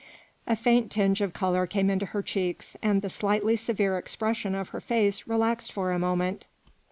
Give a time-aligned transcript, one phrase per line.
[0.47, 4.69] A faint tinge of colour came into her cheeks and the slightly severe expression of
[4.69, 6.47] her face relaxed for a moment.